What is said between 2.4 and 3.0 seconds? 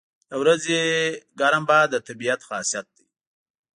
خاصیت